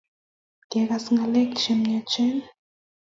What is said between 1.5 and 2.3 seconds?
Che maiach